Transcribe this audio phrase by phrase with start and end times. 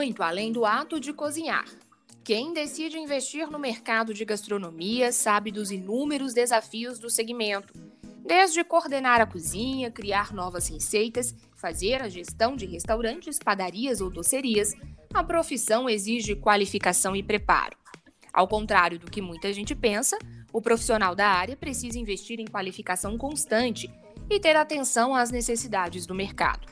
[0.00, 1.66] muito além do ato de cozinhar.
[2.24, 7.70] Quem decide investir no mercado de gastronomia sabe dos inúmeros desafios do segmento,
[8.24, 14.72] desde coordenar a cozinha, criar novas receitas, fazer a gestão de restaurantes, padarias ou docerias,
[15.12, 17.76] a profissão exige qualificação e preparo.
[18.32, 20.16] Ao contrário do que muita gente pensa,
[20.50, 23.90] o profissional da área precisa investir em qualificação constante
[24.30, 26.66] e ter atenção às necessidades do mercado.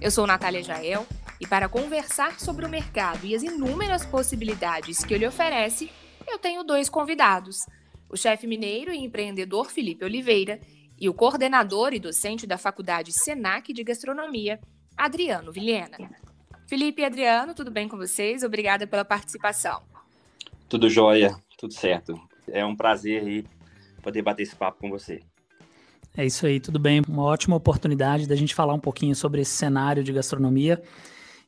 [0.00, 1.04] Eu sou Natália Jael
[1.40, 5.90] e para conversar sobre o mercado e as inúmeras possibilidades que ele oferece,
[6.28, 7.64] eu tenho dois convidados:
[8.08, 10.60] o chefe mineiro e empreendedor Felipe Oliveira
[11.00, 14.60] e o coordenador e docente da Faculdade Senac de Gastronomia,
[14.94, 15.96] Adriano Vilhena.
[16.68, 18.42] Felipe e Adriano, tudo bem com vocês?
[18.44, 19.82] Obrigada pela participação.
[20.68, 22.20] Tudo jóia, tudo certo.
[22.46, 23.44] É um prazer aí
[24.02, 25.20] poder bater esse papo com você.
[26.16, 27.02] É isso aí, tudo bem.
[27.08, 30.82] Uma ótima oportunidade da gente falar um pouquinho sobre esse cenário de gastronomia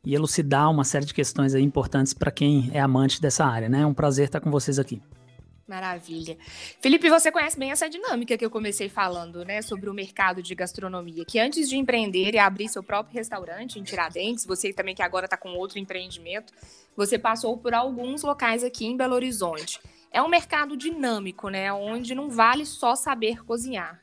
[0.05, 3.83] e elucidar uma série de questões importantes para quem é amante dessa área, né?
[3.83, 5.01] É um prazer estar com vocês aqui.
[5.67, 6.37] Maravilha.
[6.81, 10.55] Felipe, você conhece bem essa dinâmica que eu comecei falando, né, sobre o mercado de
[10.55, 15.03] gastronomia, que antes de empreender e abrir seu próprio restaurante em Tiradentes, você também que
[15.03, 16.53] agora está com outro empreendimento,
[16.97, 19.81] você passou por alguns locais aqui em Belo Horizonte.
[20.11, 23.99] É um mercado dinâmico, né, onde não vale só saber cozinhar.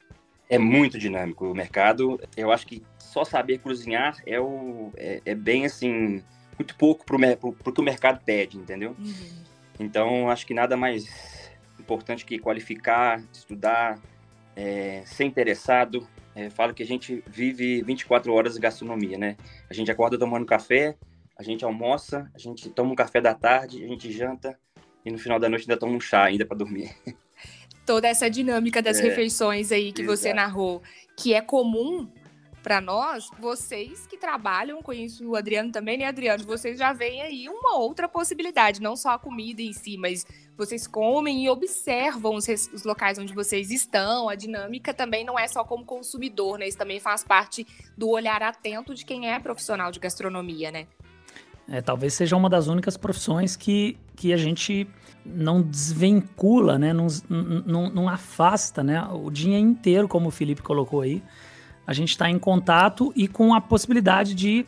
[0.49, 2.19] É muito dinâmico o mercado.
[2.35, 6.23] Eu acho que só saber cozinhar é, o, é, é bem assim,
[6.57, 8.95] muito pouco para o que o mercado pede, entendeu?
[8.97, 9.43] Uhum.
[9.79, 13.99] Então, acho que nada mais importante que qualificar, estudar,
[14.55, 16.07] é, ser interessado.
[16.35, 19.37] É, falo que a gente vive 24 horas de gastronomia, né?
[19.69, 20.95] A gente acorda tomando café,
[21.37, 24.59] a gente almoça, a gente toma um café da tarde, a gente janta
[25.05, 26.93] e no final da noite ainda toma um chá ainda para dormir.
[27.89, 30.15] Toda essa dinâmica das é, refeições aí que exato.
[30.15, 30.79] você narrou,
[31.17, 32.07] que é comum
[32.61, 36.43] para nós, vocês que trabalham com isso, o Adriano também, né, Adriano?
[36.43, 40.23] Vocês já veem aí uma outra possibilidade, não só a comida em si, mas
[40.55, 44.29] vocês comem e observam os, os, locais onde vocês estão.
[44.29, 46.67] A dinâmica também não é só como consumidor, né?
[46.67, 47.65] Isso também faz parte
[47.97, 50.85] do olhar atento de quem é profissional de gastronomia, né?
[51.67, 54.87] É, talvez seja uma das únicas profissões que, que a gente
[55.25, 56.93] não desvincula, né?
[56.93, 57.07] Não,
[57.65, 59.01] não, não afasta, né?
[59.11, 61.21] O dia inteiro, como o Felipe colocou aí
[61.89, 64.63] a gente está em contato e com a possibilidade de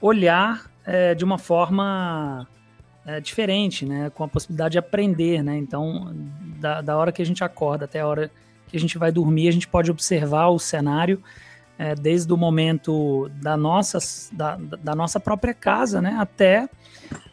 [0.00, 2.46] olhar é, de uma forma
[3.04, 4.08] é, diferente, né?
[4.10, 5.58] Com a possibilidade de aprender, né?
[5.58, 6.14] Então,
[6.60, 8.30] da, da hora que a gente acorda até a hora
[8.68, 11.20] que a gente vai dormir, a gente pode observar o cenário
[11.76, 13.98] é, desde o momento da nossa,
[14.30, 16.16] da, da nossa própria casa, né?
[16.20, 16.68] Até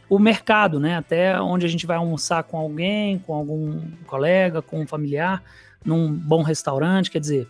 [0.08, 0.96] o mercado, né?
[0.96, 5.42] Até onde a gente vai almoçar com alguém, com algum colega, com um familiar,
[5.84, 7.48] num bom restaurante, quer dizer,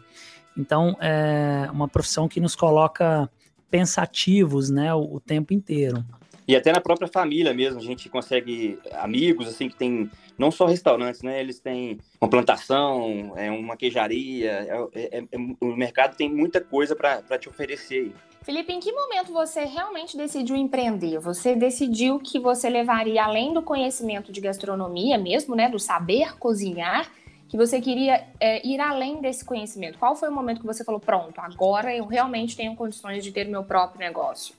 [0.57, 3.29] então, é uma profissão que nos coloca
[3.71, 6.05] pensativos, né, o, o tempo inteiro.
[6.47, 10.67] E até na própria família mesmo, a gente consegue amigos assim que tem não só
[10.67, 11.41] restaurantes, né?
[11.41, 16.97] Eles têm uma plantação, é uma queijaria, é, é, é, o mercado tem muita coisa
[16.97, 18.13] para te oferecer.
[18.43, 21.21] Felipe, em que momento você realmente decidiu empreender?
[21.21, 27.09] Você decidiu que você levaria além do conhecimento de gastronomia mesmo, né, do saber cozinhar,
[27.49, 29.97] que você queria é, ir além desse conhecimento?
[29.97, 33.47] Qual foi o momento que você falou, pronto, agora eu realmente tenho condições de ter
[33.47, 34.57] meu próprio negócio?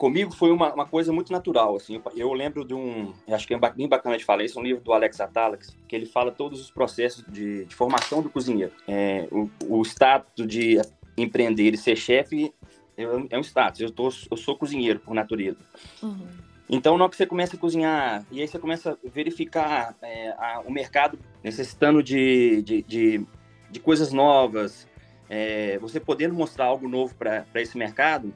[0.00, 3.58] Comigo foi uma, uma coisa muito natural, assim, eu lembro de um, acho que é
[3.58, 6.70] bem bacana de falar isso, um livro do Alex Atalax, que ele fala todos os
[6.70, 8.72] processos de, de formação do cozinheiro.
[8.88, 10.80] É, o, o status de
[11.18, 12.50] empreender e ser chefe
[12.96, 15.58] é, é um status, eu, tô, eu sou cozinheiro por natureza.
[16.02, 16.26] Uhum.
[16.70, 20.30] Então, na hora que você começa a cozinhar, e aí você começa a verificar é,
[20.38, 23.26] a, o mercado necessitando de, de, de,
[23.70, 24.88] de coisas novas,
[25.28, 28.32] é, você podendo mostrar algo novo para esse mercado,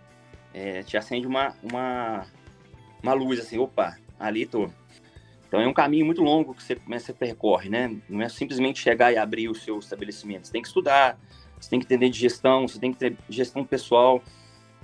[0.55, 2.25] é, te acende uma, uma,
[3.03, 4.71] uma luz, assim, opa, ali tô.
[5.47, 7.95] Então, é um caminho muito longo que você começa a percorre, né?
[8.09, 10.47] Não é simplesmente chegar e abrir o seu estabelecimento.
[10.47, 11.19] Você tem que estudar,
[11.61, 14.23] você tem que entender de gestão, você tem que ter gestão pessoal,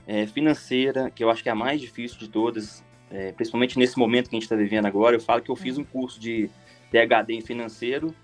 [0.06, 3.98] é, financeira, que eu acho que é a mais difícil de todas é, principalmente nesse
[3.98, 6.48] momento que a gente está vivendo agora, eu falo que eu fiz um curso de
[6.90, 8.14] PhD em financeiro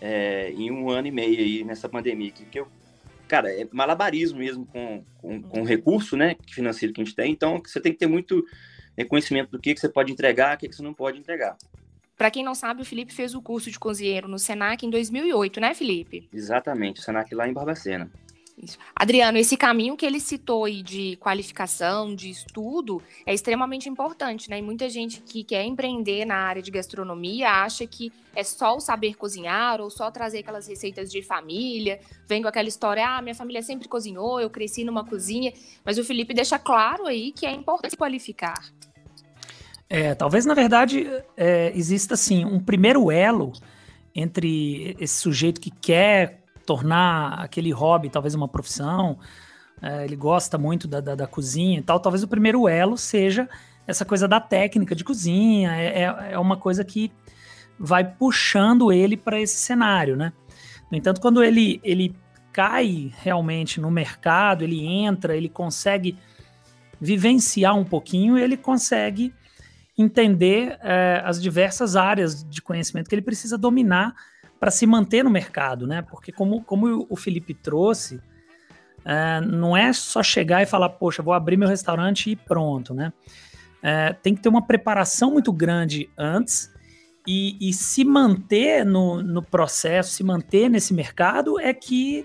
[0.00, 2.68] é, em um ano e meio aí nessa pandemia, que, que eu,
[3.26, 7.32] cara, é malabarismo mesmo com, com, com o recurso, né, financeiro que a gente tem,
[7.32, 8.44] então você tem que ter muito
[9.08, 11.56] conhecimento do que, que você pode entregar, o que, que você não pode entregar.
[12.16, 15.60] Para quem não sabe, o Felipe fez o curso de cozinheiro no Senac em 2008,
[15.60, 16.28] né, Felipe?
[16.32, 18.10] Exatamente, o Senac lá em Barbacena.
[18.56, 18.78] Isso.
[18.94, 24.58] Adriano, esse caminho que ele citou aí de qualificação, de estudo, é extremamente importante, né?
[24.58, 28.80] E muita gente que quer empreender na área de gastronomia acha que é só o
[28.80, 33.34] saber cozinhar ou só trazer aquelas receitas de família, vem com aquela história, ah, minha
[33.34, 35.52] família sempre cozinhou, eu cresci numa cozinha,
[35.84, 38.58] mas o Felipe deixa claro aí que é importante qualificar.
[39.88, 41.06] É, talvez na verdade
[41.36, 43.52] é, exista assim um primeiro elo
[44.14, 49.18] entre esse sujeito que quer tornar aquele hobby talvez uma profissão,
[49.80, 53.48] é, ele gosta muito da, da, da, cozinha e tal, talvez o primeiro elo seja
[53.86, 57.12] essa coisa da técnica de cozinha, é, é, é uma coisa que
[57.78, 60.32] vai puxando ele para esse cenário, né?
[60.90, 62.16] No entanto, quando ele, ele
[62.52, 66.16] cai realmente no mercado, ele entra, ele consegue
[67.00, 69.32] vivenciar um pouquinho, ele consegue
[69.98, 74.14] entender é, as diversas áreas de conhecimento que ele precisa dominar
[74.58, 76.02] para se manter no mercado, né?
[76.02, 78.20] Porque como, como o Felipe trouxe,
[79.04, 83.12] é, não é só chegar e falar, poxa, vou abrir meu restaurante e pronto, né?
[83.82, 86.70] É, tem que ter uma preparação muito grande antes
[87.26, 92.24] e, e se manter no, no processo, se manter nesse mercado é que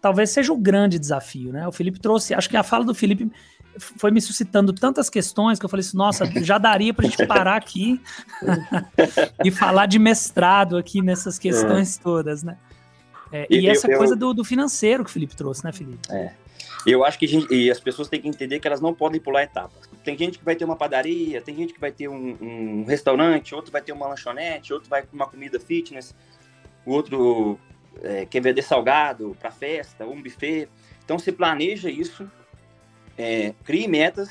[0.00, 1.68] talvez seja o grande desafio, né?
[1.68, 3.30] O Felipe trouxe, acho que a fala do Felipe
[3.78, 7.26] foi me suscitando tantas questões que eu falei assim, nossa, já daria para a gente
[7.26, 8.00] parar aqui
[9.44, 12.02] e falar de mestrado aqui nessas questões é.
[12.02, 12.56] todas, né?
[13.32, 15.98] É, e, e, essa eu, coisa do, do, financeiro que o Felipe trouxe, né, Felipe?
[16.10, 16.32] É.
[16.86, 19.42] Eu acho que gente, e as pessoas têm que entender que elas não podem pular
[19.42, 19.88] etapas.
[20.02, 23.54] Tem gente que vai ter uma padaria, tem gente que vai ter um, um restaurante,
[23.54, 26.14] outro vai ter uma lanchonete, outro vai com uma comida fitness,
[26.86, 27.58] o outro
[28.02, 30.68] é, quer vender salgado para festa, um buffet.
[31.04, 32.30] Então você planeja isso
[33.18, 34.30] é, crie metas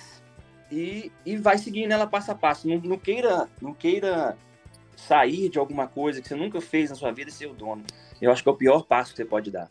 [0.71, 2.67] e, e vai seguindo ela passo a passo.
[2.67, 4.37] Não, não, queira, não queira
[4.95, 7.83] sair de alguma coisa que você nunca fez na sua vida e ser o dono.
[8.21, 9.67] Eu acho que é o pior passo que você pode dar.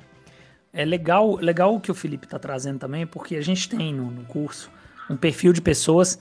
[0.73, 4.11] É legal, legal o que o Felipe está trazendo também, porque a gente tem no,
[4.11, 4.71] no curso
[5.09, 6.19] um perfil de pessoas.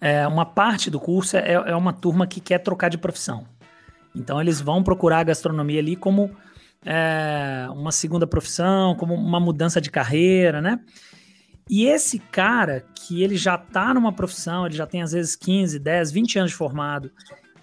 [0.00, 3.44] É, uma parte do curso é, é uma turma que quer trocar de profissão.
[4.14, 6.30] Então eles vão procurar a gastronomia ali como
[6.84, 10.80] é, uma segunda profissão, como uma mudança de carreira, né?
[11.70, 15.78] E esse cara que ele já está numa profissão, ele já tem às vezes 15,
[15.78, 17.12] 10, 20 anos de formado,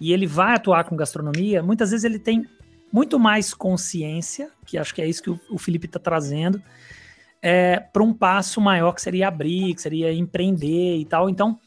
[0.00, 2.46] e ele vai atuar com gastronomia, muitas vezes ele tem
[2.90, 6.62] muito mais consciência, que acho que é isso que o, Felipe está trazendo,
[7.42, 11.28] é, para um passo maior que seria abrir, que seria empreender e tal.
[11.28, 11.60] Então,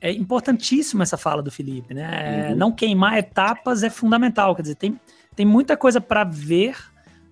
[0.00, 2.48] é importantíssimo essa fala do Felipe, né?
[2.48, 2.56] Uhum.
[2.56, 4.98] Não queimar etapas é fundamental, quer dizer, tem,
[5.36, 6.74] tem muita coisa para ver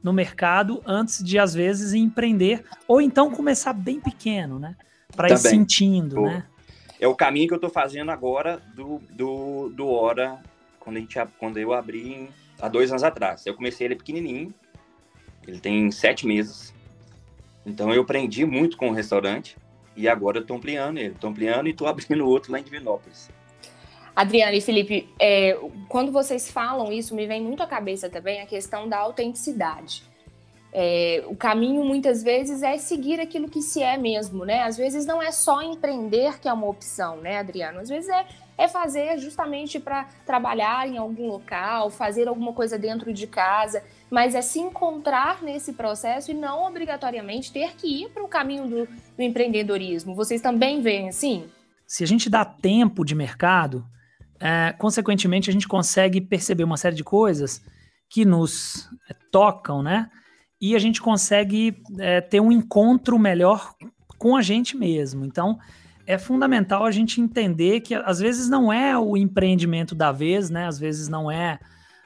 [0.02, 2.64] no mercado antes de, às vezes, empreender.
[2.86, 4.76] Ou então começar bem pequeno, né?
[5.14, 6.44] Para ir sentindo, né?
[7.00, 10.38] É o caminho que eu estou fazendo agora do, do, do Hora,
[10.78, 12.28] quando, a gente, quando eu abri
[12.60, 13.46] há dois anos atrás.
[13.46, 14.54] Eu comecei ele pequenininho,
[15.46, 16.74] ele tem sete meses.
[17.64, 19.56] Então eu aprendi muito com o restaurante
[19.96, 21.14] e agora eu estou ampliando ele.
[21.14, 23.30] Estou ampliando e estou abrindo outro lá em Divinópolis.
[24.14, 25.58] Adriana e Felipe, é,
[25.88, 30.02] quando vocês falam isso, me vem muito à cabeça também a questão da autenticidade.
[30.72, 34.62] É, o caminho muitas vezes é seguir aquilo que se é mesmo, né?
[34.62, 37.80] Às vezes não é só empreender que é uma opção, né, Adriano?
[37.80, 38.24] Às vezes é,
[38.56, 44.34] é fazer justamente para trabalhar em algum local, fazer alguma coisa dentro de casa, mas
[44.36, 48.86] é se encontrar nesse processo e não obrigatoriamente ter que ir para o caminho do,
[49.16, 50.14] do empreendedorismo.
[50.14, 51.50] Vocês também veem assim?
[51.84, 53.84] Se a gente dá tempo de mercado,
[54.40, 57.62] é, consequentemente, a gente consegue perceber uma série de coisas
[58.08, 60.10] que nos é, tocam, né?
[60.60, 63.74] E a gente consegue é, ter um encontro melhor
[64.18, 65.24] com a gente mesmo.
[65.24, 65.58] Então,
[66.06, 70.66] é fundamental a gente entender que às vezes não é o empreendimento da vez, né?
[70.66, 71.58] Às vezes não é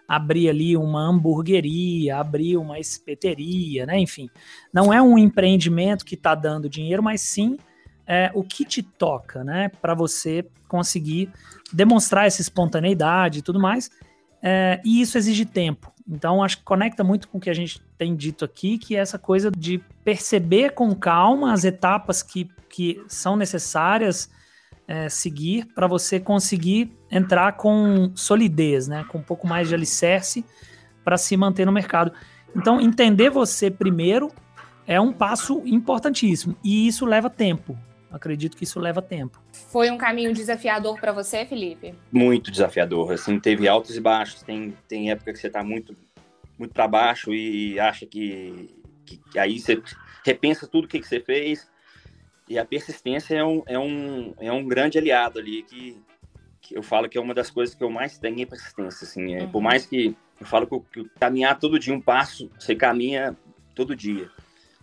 [0.06, 3.98] abrir ali uma hamburgueria, abrir uma espeteria, né?
[3.98, 4.28] Enfim,
[4.72, 7.56] não é um empreendimento que está dando dinheiro, mas sim
[8.06, 9.70] é, o que te toca, né?
[9.80, 11.30] Para você conseguir
[11.72, 13.90] demonstrar essa espontaneidade e tudo mais.
[14.42, 15.92] É, e isso exige tempo.
[16.06, 18.98] Então, acho que conecta muito com o que a gente tem dito aqui, que é
[18.98, 24.30] essa coisa de perceber com calma as etapas que, que são necessárias
[24.86, 29.04] é, seguir para você conseguir entrar com solidez, né?
[29.08, 30.44] Com um pouco mais de alicerce
[31.02, 32.12] para se manter no mercado.
[32.54, 34.30] Então, entender você primeiro
[34.86, 37.78] é um passo importantíssimo e isso leva tempo.
[38.14, 39.42] Acredito que isso leva tempo.
[39.72, 41.92] Foi um caminho desafiador para você, Felipe?
[42.12, 43.12] Muito desafiador.
[43.12, 44.40] Assim, teve altos e baixos.
[44.40, 45.96] Tem, tem época que você está muito,
[46.56, 48.70] muito para baixo e acha que,
[49.04, 49.82] que, que, aí você
[50.24, 51.68] repensa tudo o que, que você fez.
[52.48, 56.00] E a persistência é um, é um, é um grande aliado ali que,
[56.60, 59.04] que eu falo que é uma das coisas que eu mais tenho é persistência.
[59.04, 59.50] Assim, é, uhum.
[59.50, 63.36] Por mais que eu falo que, que caminhar todo dia um passo, você caminha
[63.74, 64.30] todo dia.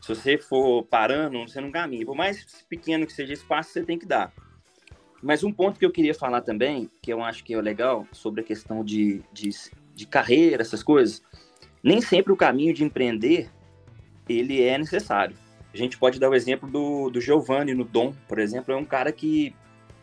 [0.02, 2.06] Se você for parando, você não caminha.
[2.06, 4.34] Por mais pequeno que seja esse passo, você tem que dar.
[5.22, 8.42] Mas um ponto que eu queria falar também, que eu acho que é legal, sobre
[8.42, 9.50] a questão de, de,
[9.94, 11.22] de carreira, essas coisas,
[11.84, 13.50] nem sempre o caminho de empreender,
[14.28, 15.36] ele é necessário.
[15.72, 18.86] A gente pode dar o exemplo do, do Giovanni no Dom, por exemplo, é um
[18.86, 19.56] cara que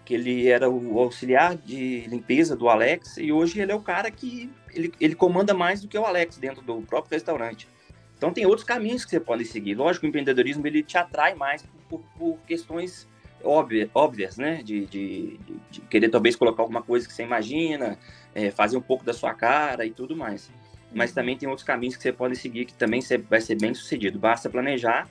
[0.04, 4.10] que ele era o auxiliar de limpeza do Alex, e hoje ele é o cara
[4.10, 7.68] que ele, ele comanda mais do que o Alex dentro do próprio restaurante.
[8.18, 9.76] Então tem outros caminhos que você pode seguir.
[9.76, 13.08] Lógico que o empreendedorismo ele te atrai mais por, por questões
[13.42, 14.60] óbvias, óbvias né?
[14.62, 15.38] De, de,
[15.70, 17.96] de, querer talvez colocar alguma coisa que você imagina,
[18.34, 20.50] é, fazer um pouco da sua cara e tudo mais.
[20.92, 24.18] Mas também tem outros caminhos que você pode seguir que também vai ser bem sucedido.
[24.18, 25.08] Basta planejar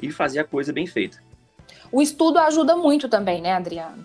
[0.00, 1.18] e fazer a coisa bem feita.
[1.90, 4.04] O estudo ajuda muito também, né, Adriano?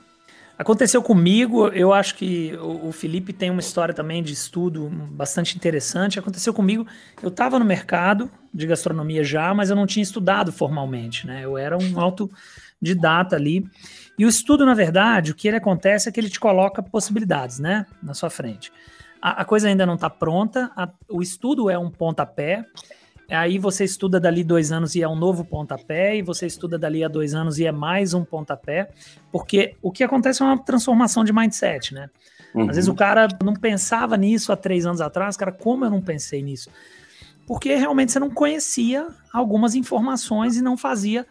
[0.57, 6.17] Aconteceu comigo, eu acho que o, Felipe tem uma história também de estudo bastante interessante.
[6.17, 6.88] Aconteceu comigo,
[7.21, 11.43] eu estava no mercado de gastronomia já, mas eu não tinha estudado formalmente, né?
[11.43, 13.65] Eu era um autodidata ali.
[14.17, 17.59] E o estudo, na verdade, o que ele acontece é que ele te coloca possibilidades,
[17.59, 18.71] né, na sua frente.
[19.21, 22.65] A, a coisa ainda não está pronta, a, o estudo é um pontapé,
[23.29, 27.03] Aí você estuda dali dois anos e é um novo pontapé, e você estuda dali
[27.03, 28.89] a dois anos e é mais um pontapé,
[29.31, 32.09] porque o que acontece é uma transformação de mindset, né?
[32.53, 32.69] Uhum.
[32.69, 36.01] Às vezes o cara não pensava nisso há três anos atrás, cara, como eu não
[36.01, 36.69] pensei nisso?
[37.46, 41.28] Porque realmente você não conhecia algumas informações e não fazia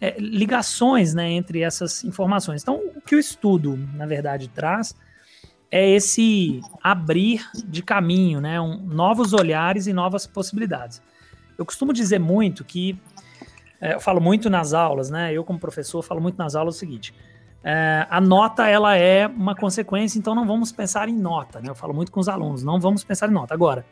[0.00, 2.62] é, ligações né, entre essas informações.
[2.62, 4.94] Então, o que o estudo, na verdade, traz
[5.70, 11.00] é esse abrir de caminho, né, um, novos olhares e novas possibilidades.
[11.56, 12.98] Eu costumo dizer muito que,
[13.80, 15.32] é, eu falo muito nas aulas, né?
[15.32, 17.14] Eu, como professor, falo muito nas aulas o seguinte:
[17.62, 21.68] é, a nota ela é uma consequência, então não vamos pensar em nota, né?
[21.68, 23.52] Eu falo muito com os alunos, não vamos pensar em nota.
[23.52, 23.84] Agora,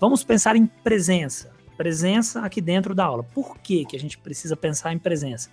[0.00, 1.52] vamos pensar em presença.
[1.76, 3.22] Presença aqui dentro da aula.
[3.22, 5.50] Por que, que a gente precisa pensar em presença?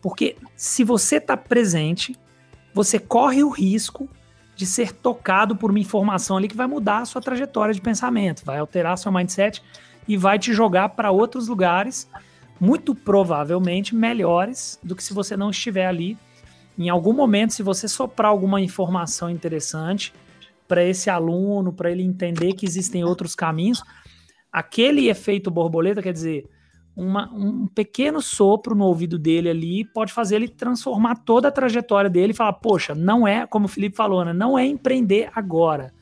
[0.00, 2.16] Porque se você está presente,
[2.72, 4.08] você corre o risco
[4.54, 8.44] de ser tocado por uma informação ali que vai mudar a sua trajetória de pensamento,
[8.44, 9.62] vai alterar seu mindset
[10.06, 12.08] e vai te jogar para outros lugares,
[12.60, 16.16] muito provavelmente melhores do que se você não estiver ali.
[16.78, 20.12] Em algum momento, se você soprar alguma informação interessante
[20.66, 23.82] para esse aluno, para ele entender que existem outros caminhos,
[24.52, 26.48] aquele efeito borboleta, quer dizer,
[26.96, 32.08] uma, um pequeno sopro no ouvido dele ali pode fazer ele transformar toda a trajetória
[32.08, 35.92] dele e falar: Poxa, não é, como o Felipe falou, né, não é empreender agora.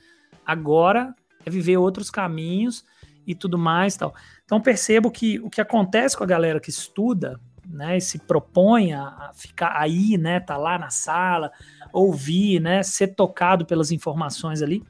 [0.45, 1.15] Agora
[1.47, 2.85] é viver outros caminhos
[3.27, 4.15] e tudo mais tal.
[4.45, 8.93] Então percebo que o que acontece com a galera que estuda, né, e se propõe
[8.93, 11.53] a, ficar aí, né, tá lá na sala,
[11.93, 14.83] ouvir, né, ser tocado pelas informações ali,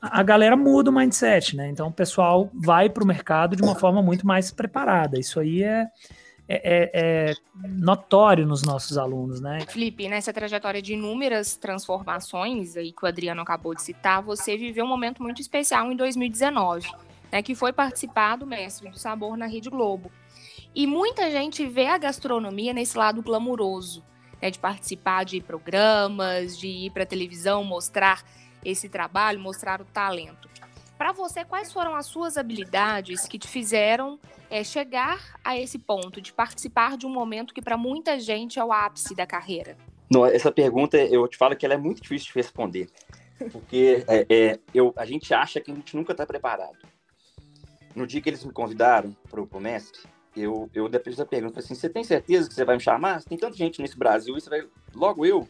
[0.00, 1.68] a galera muda o mindset, né?
[1.68, 5.18] Então o pessoal vai para o mercado de uma forma muito mais preparada.
[5.18, 5.86] Isso aí é,
[6.46, 7.34] é, é, é,
[7.68, 9.60] notório nos nossos alunos, né?
[9.66, 14.84] Felipe, nessa trajetória de inúmeras transformações aí que o Adriano acabou de citar, você viveu
[14.84, 16.88] um momento muito especial em 2019
[17.30, 20.10] né, que foi participar do Mestre do Sabor na Rede Globo.
[20.76, 24.04] E muita gente vê a gastronomia nesse lado glamuroso,
[24.42, 28.22] né, de participar de programas, de ir para televisão, mostrar
[28.62, 30.50] esse trabalho, mostrar o talento.
[30.98, 36.20] Para você, quais foram as suas habilidades que te fizeram é, chegar a esse ponto
[36.20, 39.78] de participar de um momento que para muita gente é o ápice da carreira?
[40.10, 42.90] Não, essa pergunta eu te falo que ela é muito difícil de responder,
[43.50, 46.76] porque é, é, eu, a gente acha que a gente nunca está preparado
[47.94, 50.02] no dia que eles me convidaram para o mestre,
[50.36, 53.22] eu, eu depois da pergunta, assim, você tem certeza que você vai me chamar?
[53.24, 54.66] Tem tanta gente nesse Brasil, e você vai...
[54.94, 55.48] Logo eu,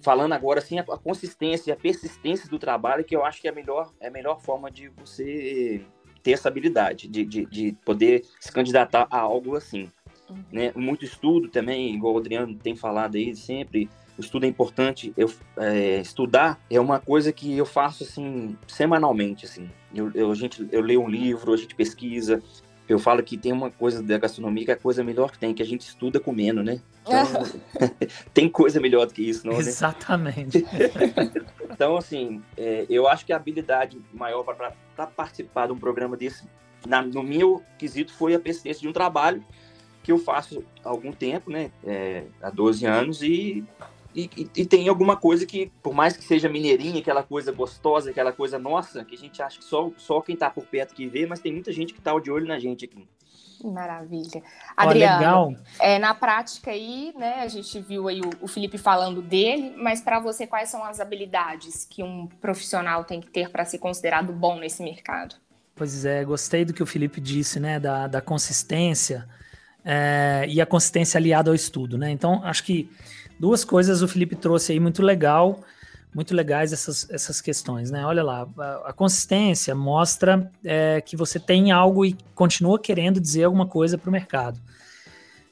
[0.00, 3.48] falando agora, assim, a, a consistência e a persistência do trabalho, que eu acho que
[3.48, 5.84] é a melhor, é a melhor forma de você
[6.22, 9.90] ter essa habilidade, de, de, de poder se candidatar a algo assim.
[10.28, 10.44] Uhum.
[10.52, 10.72] Né?
[10.76, 15.12] Muito estudo também, igual o Adriano tem falado aí sempre, o estudo é importante.
[15.16, 19.46] Eu, é, estudar é uma coisa que eu faço assim semanalmente.
[19.46, 22.42] Assim, eu, eu, a gente, eu leio um livro, a gente pesquisa.
[22.90, 25.54] Eu falo que tem uma coisa da gastronomia que é a coisa melhor que tem,
[25.54, 26.80] que a gente estuda comendo, né?
[27.02, 27.22] Então,
[28.34, 29.52] tem coisa melhor do que isso, não?
[29.52, 29.60] Né?
[29.60, 30.66] Exatamente.
[31.70, 36.44] então, assim, é, eu acho que a habilidade maior para participar de um programa desse,
[36.84, 39.44] na, no meu quesito, foi a persistência de um trabalho
[40.02, 41.70] que eu faço há algum tempo, né?
[41.84, 43.64] É, há 12 anos, e
[44.14, 48.10] e, e, e, tem alguma coisa que, por mais que seja mineirinha, aquela coisa gostosa,
[48.10, 51.06] aquela coisa nossa, que a gente acha que só, só quem tá por perto que
[51.06, 53.06] vê, mas tem muita gente que tá de olho na gente aqui.
[53.62, 54.42] Maravilha.
[54.76, 59.74] Adriano, é, na prática aí, né, a gente viu aí o, o Felipe falando dele,
[59.76, 63.78] mas para você, quais são as habilidades que um profissional tem que ter para ser
[63.78, 65.36] considerado bom nesse mercado?
[65.76, 69.28] Pois é, gostei do que o Felipe disse, né, da, da consistência
[69.84, 72.10] é, e a consistência aliada ao estudo, né?
[72.10, 72.90] Então, acho que
[73.40, 75.60] duas coisas o Felipe trouxe aí muito legal,
[76.14, 78.04] muito legais essas, essas questões, né?
[78.04, 83.44] Olha lá, a, a consistência mostra é, que você tem algo e continua querendo dizer
[83.44, 84.60] alguma coisa para o mercado.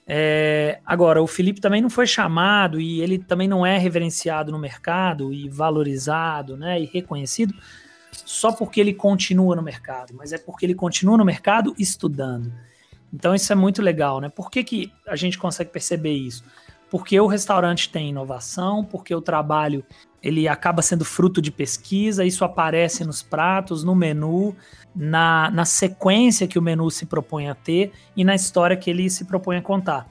[0.06, 4.58] É, agora, o Felipe também não foi chamado e ele também não é reverenciado no
[4.58, 7.54] mercado e valorizado né, e reconhecido
[8.12, 12.52] só porque ele continua no mercado, mas é porque ele continua no mercado estudando.
[13.12, 14.28] Então isso é muito legal, né?
[14.28, 16.44] Por que, que a gente consegue perceber isso?
[16.90, 19.84] Porque o restaurante tem inovação, porque o trabalho
[20.22, 24.56] ele acaba sendo fruto de pesquisa, isso aparece nos pratos, no menu,
[24.94, 29.08] na, na sequência que o menu se propõe a ter e na história que ele
[29.08, 30.08] se propõe a contar.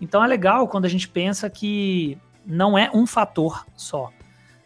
[0.00, 4.10] Então é legal quando a gente pensa que não é um fator só.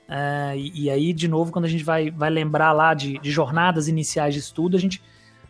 [0.08, 3.30] É, e, e, aí, de novo, quando a gente vai, vai lembrar lá de, de,
[3.30, 5.02] jornadas iniciais de estudo, a gente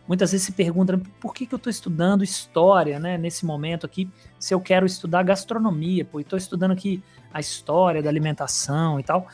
[0.07, 4.09] muitas vezes se pergunta por que, que eu estou estudando história né, nesse momento aqui,
[4.39, 7.01] se eu quero estudar gastronomia, pô, estou estudando aqui
[7.33, 9.27] a história da alimentação e tal.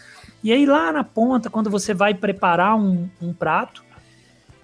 [0.44, 3.84] E aí, lá na ponta, quando você vai preparar um, um prato,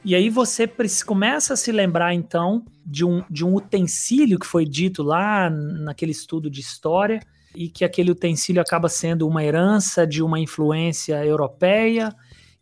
[0.03, 0.69] e aí você
[1.05, 6.11] começa a se lembrar, então, de um, de um utensílio que foi dito lá naquele
[6.11, 7.19] estudo de história,
[7.55, 12.15] e que aquele utensílio acaba sendo uma herança de uma influência europeia,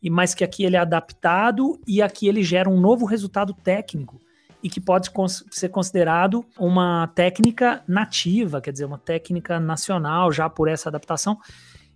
[0.05, 4.21] e mas que aqui ele é adaptado e aqui ele gera um novo resultado técnico
[4.61, 5.09] e que pode
[5.49, 11.39] ser considerado uma técnica nativa, quer dizer, uma técnica nacional já por essa adaptação.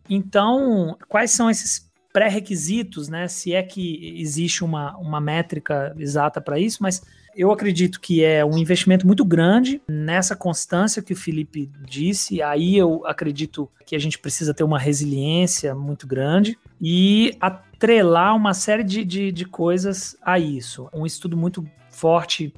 [0.09, 3.27] Então, quais são esses pré-requisitos, né?
[3.27, 7.03] Se é que existe uma, uma métrica exata para isso, mas
[7.35, 12.41] eu acredito que é um investimento muito grande nessa constância que o Felipe disse.
[12.41, 17.37] Aí eu acredito que a gente precisa ter uma resiliência muito grande e
[17.79, 20.89] atrelar uma série de, de, de coisas a isso.
[20.93, 22.53] Um estudo muito forte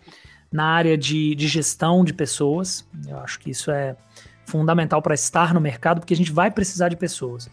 [0.51, 2.87] na área de, de gestão de pessoas.
[3.07, 3.95] Eu acho que isso é
[4.45, 7.49] fundamental para estar no mercado, porque a gente vai precisar de pessoas.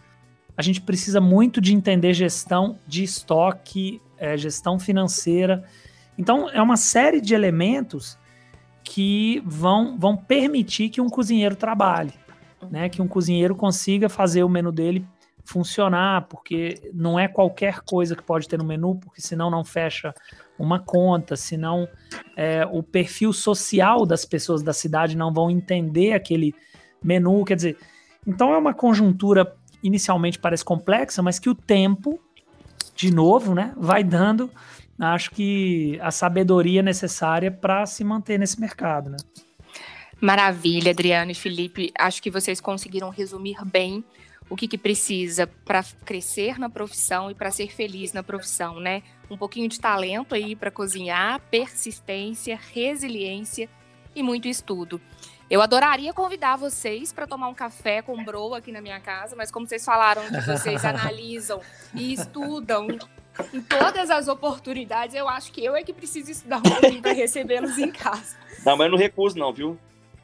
[0.57, 5.63] A gente precisa muito de entender gestão de estoque, é, gestão financeira
[6.19, 8.19] então, é uma série de elementos
[8.83, 12.11] que vão, vão permitir que um cozinheiro trabalhe,
[12.69, 12.89] né?
[12.89, 15.07] Que um cozinheiro consiga fazer o menu dele
[15.49, 20.13] funcionar, porque não é qualquer coisa que pode ter no menu, porque senão não fecha
[20.59, 21.87] uma conta, senão
[22.37, 26.53] é, o perfil social das pessoas da cidade não vão entender aquele
[27.03, 27.77] menu, quer dizer,
[28.27, 32.19] então é uma conjuntura inicialmente parece complexa, mas que o tempo,
[32.95, 34.51] de novo, né, vai dando
[34.99, 39.17] acho que a sabedoria necessária para se manter nesse mercado, né?
[40.19, 41.93] Maravilha, Adriano e Felipe.
[41.97, 44.03] Acho que vocês conseguiram resumir bem
[44.49, 49.03] o que, que precisa para crescer na profissão e para ser feliz na profissão, né?
[49.29, 53.69] Um pouquinho de talento aí para cozinhar, persistência, resiliência
[54.15, 54.99] e muito estudo.
[55.49, 59.51] Eu adoraria convidar vocês para tomar um café com bro aqui na minha casa, mas
[59.51, 61.61] como vocês falaram que vocês analisam
[61.93, 62.87] e estudam
[63.53, 67.13] em todas as oportunidades, eu acho que eu é que preciso estudar um pouquinho para
[67.13, 68.35] recebê-los em casa.
[68.65, 69.77] Não, mas eu não recuso, não, viu?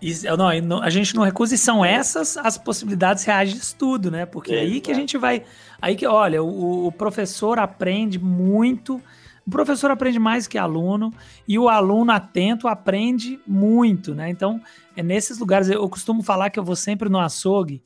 [0.06, 4.24] Isso, não, a gente não recusa e são essas as possibilidades reais de estudo, né?
[4.24, 5.42] Porque é, aí que a gente vai.
[5.82, 9.02] Aí que, olha, o, o, professor aprende muito.
[9.48, 11.12] O professor aprende mais que aluno
[11.48, 14.30] e o aluno atento aprende muito, né?
[14.30, 14.62] Então,
[14.96, 15.70] é nesses lugares.
[15.70, 17.82] Eu costumo falar que eu vou sempre no açougue,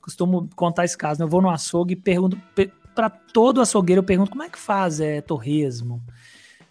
[0.00, 1.24] costumo contar esse caso, né?
[1.24, 2.40] Eu vou no açougue e pergunto,
[2.94, 6.00] para todo açougueiro eu pergunto como é que faz é, torresmo?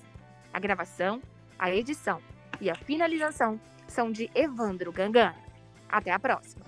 [0.52, 1.22] A gravação,
[1.56, 2.20] a edição
[2.60, 5.36] e a finalização são de Evandro Gangana.
[5.88, 6.66] Até a próxima!